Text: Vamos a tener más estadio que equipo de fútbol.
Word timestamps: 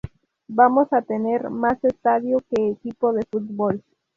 Vamos 0.47 0.91
a 0.93 1.03
tener 1.03 1.51
más 1.51 1.77
estadio 1.83 2.39
que 2.49 2.69
equipo 2.71 3.13
de 3.13 3.21
fútbol. 3.31 3.83